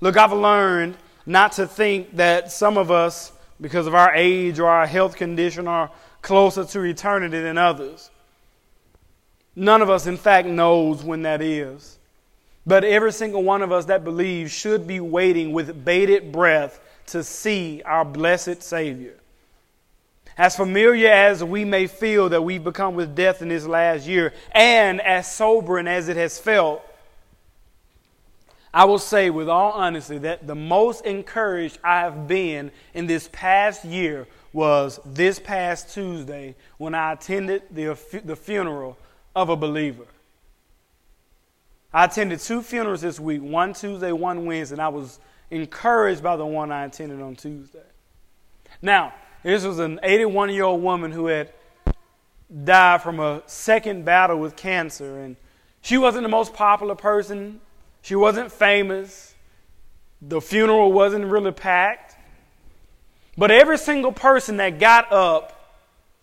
[0.01, 0.97] Look, I've learned
[1.27, 5.67] not to think that some of us, because of our age or our health condition,
[5.67, 8.09] are closer to eternity than others.
[9.53, 11.99] None of us, in fact, knows when that is.
[12.65, 17.23] But every single one of us that believes should be waiting with bated breath to
[17.25, 19.15] see our blessed Savior.
[20.37, 24.33] As familiar as we may feel that we've become with death in this last year,
[24.53, 26.81] and as sobering as it has felt,
[28.77, 33.27] I will say with all honesty that the most encouraged I have been in this
[33.31, 38.95] past year was this past Tuesday when I attended the, the funeral
[39.35, 40.05] of a believer.
[41.91, 45.19] I attended two funerals this week, one Tuesday, one Wednesday, and I was
[45.49, 47.79] encouraged by the one I attended on Tuesday.
[48.79, 49.11] Now,
[49.41, 51.51] this was an 81 year old woman who had
[52.63, 55.35] died from a second battle with cancer, and
[55.81, 57.59] she wasn't the most popular person.
[58.07, 59.35] She wasn't famous.
[60.21, 62.15] The funeral wasn't really packed.
[63.37, 65.75] But every single person that got up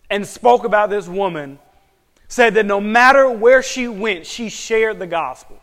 [0.08, 1.58] and spoke about this woman
[2.26, 5.60] said that no matter where she went, she shared the gospel.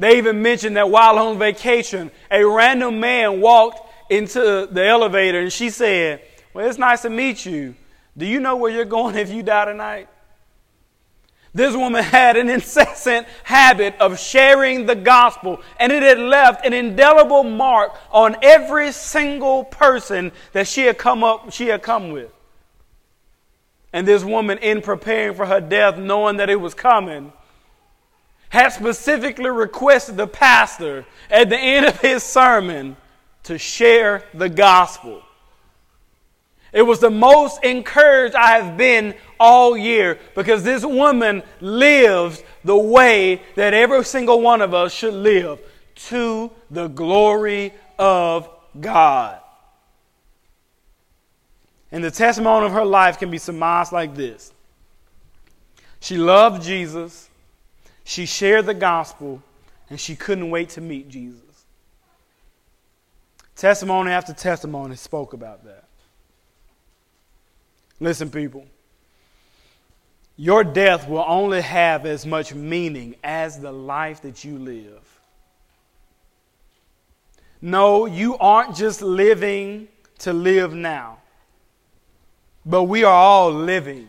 [0.00, 5.52] They even mentioned that while on vacation, a random man walked into the elevator and
[5.52, 7.76] she said, Well, it's nice to meet you.
[8.18, 10.08] Do you know where you're going if you die tonight?
[11.56, 16.74] This woman had an incessant habit of sharing the gospel, and it had left an
[16.74, 22.30] indelible mark on every single person that she had come up, she had come with.
[23.90, 27.32] And this woman, in preparing for her death, knowing that it was coming,
[28.50, 32.98] had specifically requested the pastor at the end of his sermon
[33.44, 35.22] to share the gospel.
[36.76, 42.76] It was the most encouraged I have been all year because this woman lives the
[42.76, 45.58] way that every single one of us should live
[46.08, 49.40] to the glory of God.
[51.90, 54.52] And the testimony of her life can be surmised like this
[56.00, 57.30] She loved Jesus,
[58.04, 59.42] she shared the gospel,
[59.88, 61.40] and she couldn't wait to meet Jesus.
[63.54, 65.85] Testimony after testimony spoke about that.
[68.00, 68.66] Listen, people.
[70.36, 75.02] Your death will only have as much meaning as the life that you live.
[77.62, 79.88] No, you aren't just living
[80.18, 81.18] to live now.
[82.66, 84.08] But we are all living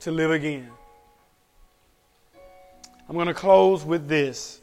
[0.00, 0.70] to live again.
[3.08, 4.60] I'm going to close with this.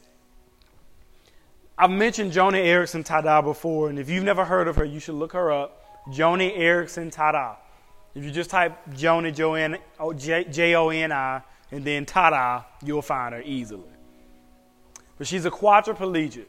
[1.78, 5.16] I've mentioned Joni Eareckson Tada before, and if you've never heard of her, you should
[5.16, 5.84] look her up.
[6.08, 7.58] Joni Eareckson Tada.
[8.16, 9.34] If you just type Joni,
[10.52, 11.42] J O N I,
[11.72, 13.84] and then Tada, you'll find her easily.
[15.18, 16.46] But she's a quadriplegic.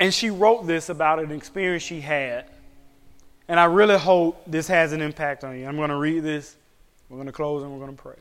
[0.00, 2.46] And she wrote this about an experience she had
[3.48, 5.66] and I really hope this has an impact on you.
[5.66, 6.56] I'm going to read this,
[7.08, 8.16] we're going to close, and we're going to pray.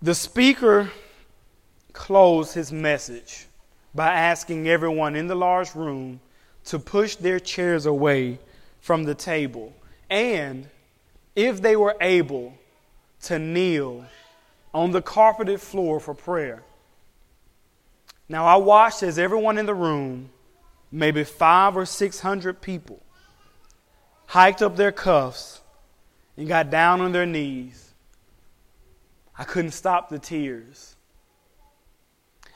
[0.00, 0.90] The speaker
[1.92, 3.46] closed his message
[3.94, 6.18] by asking everyone in the large room
[6.66, 8.38] to push their chairs away
[8.80, 9.72] from the table
[10.10, 10.68] and,
[11.34, 12.54] if they were able,
[13.22, 14.04] to kneel
[14.74, 16.62] on the carpeted floor for prayer.
[18.28, 20.30] Now, I watched as everyone in the room
[20.90, 23.02] maybe five or six hundred people
[24.26, 25.60] hiked up their cuffs
[26.36, 27.92] and got down on their knees.
[29.36, 30.96] I couldn't stop the tears.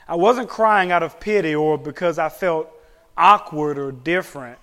[0.07, 2.69] I wasn't crying out of pity or because I felt
[3.17, 4.59] awkward or different.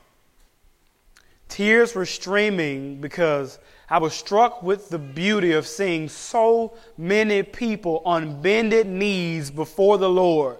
[1.49, 8.03] Tears were streaming because I was struck with the beauty of seeing so many people
[8.05, 10.59] on bended knees before the Lord.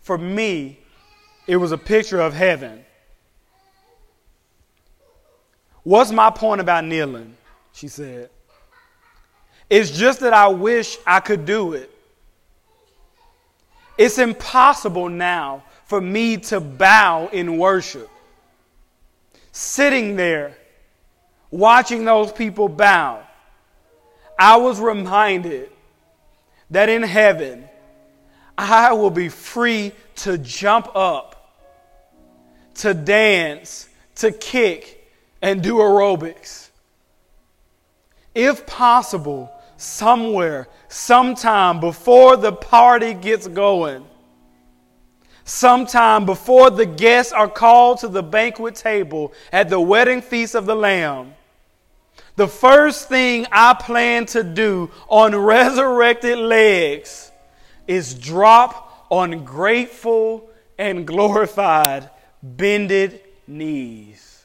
[0.00, 0.80] For me,
[1.46, 2.84] it was a picture of heaven.
[5.82, 7.36] What's my point about kneeling?
[7.72, 8.30] She said.
[9.68, 11.90] It's just that I wish I could do it.
[13.98, 18.10] It's impossible now for me to bow in worship.
[19.52, 20.56] Sitting there,
[21.50, 23.22] watching those people bow,
[24.38, 25.70] I was reminded
[26.70, 27.68] that in heaven,
[28.58, 31.54] I will be free to jump up,
[32.76, 35.08] to dance, to kick,
[35.40, 36.68] and do aerobics.
[38.34, 44.04] If possible, somewhere, sometime before the party gets going,
[45.46, 50.66] sometime before the guests are called to the banquet table at the wedding feast of
[50.66, 51.34] the Lamb,
[52.34, 57.30] the first thing I plan to do on resurrected legs
[57.86, 62.10] is drop on grateful and glorified
[62.42, 64.44] bended knees.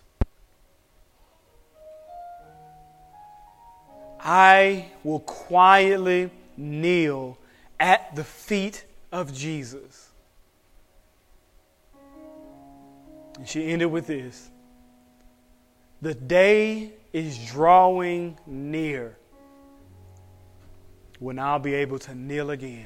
[4.20, 7.39] I will quietly kneel
[7.80, 10.01] at the feet of Jesus.
[13.42, 14.52] And she ended with this
[16.00, 19.18] The day is drawing near
[21.18, 22.86] when I'll be able to kneel again.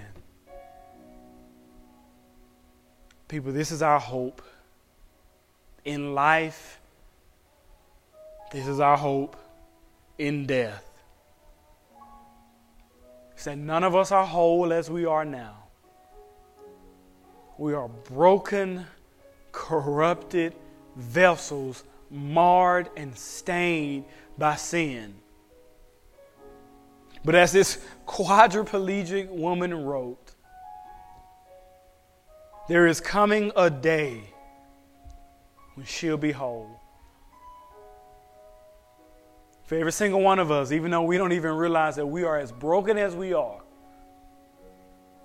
[3.27, 4.41] People, this is our hope.
[5.83, 6.79] In life,
[8.53, 9.35] this is our hope.
[10.17, 10.89] In death.
[13.35, 15.65] Say, none of us are whole as we are now.
[17.57, 18.85] We are broken,
[19.55, 20.53] corrupted
[20.97, 24.03] vessels marred and stained
[24.37, 25.15] by sin.
[27.23, 30.33] But as this quadriplegic woman wrote,
[32.67, 34.21] there is coming a day
[35.75, 36.81] when she'll be whole.
[39.63, 42.37] For every single one of us, even though we don't even realize that we are
[42.37, 43.61] as broken as we are,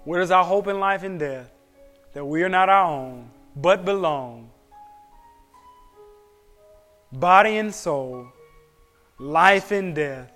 [0.04, 1.50] where is our hope in life and death?
[2.14, 4.50] That we are not our own, but belong
[7.12, 8.28] body and soul,
[9.18, 10.30] life and death,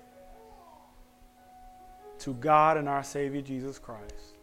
[2.19, 4.37] to God and our Savior Jesus Christ.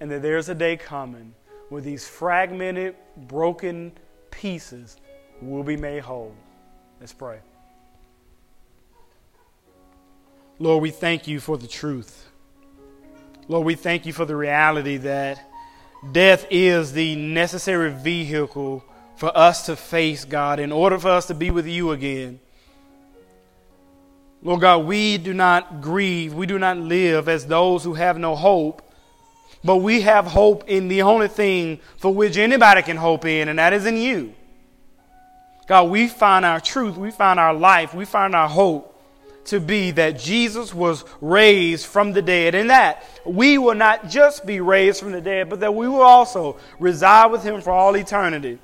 [0.00, 1.34] And that there's a day coming
[1.68, 3.92] where these fragmented, broken
[4.30, 4.96] pieces
[5.40, 6.34] will be made whole.
[7.00, 7.38] Let's pray.
[10.58, 12.28] Lord, we thank you for the truth.
[13.48, 15.38] Lord, we thank you for the reality that
[16.12, 18.84] death is the necessary vehicle
[19.16, 22.40] for us to face God, in order for us to be with you again.
[24.42, 28.36] Lord God, we do not grieve, we do not live as those who have no
[28.36, 28.82] hope,
[29.64, 33.58] but we have hope in the only thing for which anybody can hope in, and
[33.58, 34.34] that is in you.
[35.66, 38.95] God, we find our truth, we find our life, we find our hope
[39.46, 44.46] to be that Jesus was raised from the dead, and that we will not just
[44.46, 47.96] be raised from the dead, but that we will also reside with him for all
[47.96, 48.58] eternity.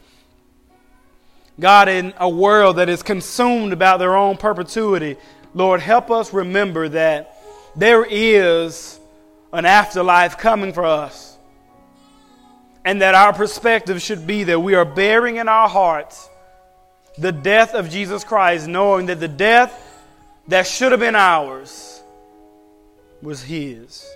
[1.60, 5.16] God, in a world that is consumed about their own perpetuity,
[5.54, 7.36] Lord, help us remember that
[7.76, 8.98] there is
[9.52, 11.36] an afterlife coming for us.
[12.84, 16.28] And that our perspective should be that we are bearing in our hearts
[17.16, 19.91] the death of Jesus Christ, knowing that the death
[20.48, 22.02] that should have been ours
[23.22, 24.06] was His.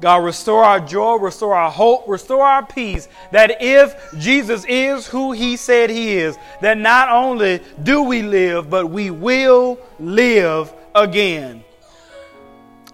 [0.00, 3.08] God, restore our joy, restore our hope, restore our peace.
[3.32, 8.70] That if Jesus is who he said he is, that not only do we live,
[8.70, 11.64] but we will live again.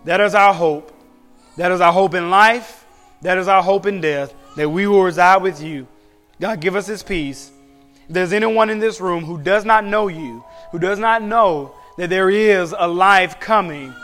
[0.04, 0.92] That is our hope.
[1.58, 2.86] That is our hope in life.
[3.20, 5.86] That is our hope in death, that we will reside with you.
[6.40, 7.50] God, give us his peace.
[8.06, 11.74] If there's anyone in this room who does not know you, who does not know
[11.96, 13.94] that there is a life coming,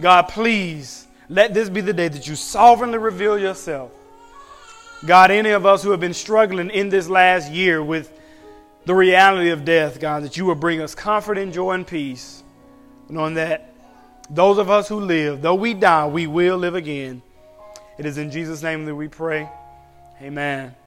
[0.00, 3.92] God, please let this be the day that you sovereignly reveal yourself.
[5.04, 8.12] God, any of us who have been struggling in this last year with
[8.86, 12.42] the reality of death, God, that you will bring us comfort and joy and peace,
[13.08, 13.74] knowing that
[14.30, 17.22] those of us who live, though we die, we will live again.
[17.98, 19.48] It is in Jesus' name that we pray.
[20.22, 20.74] Amen.